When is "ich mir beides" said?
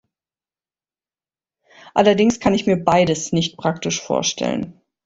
2.55-3.33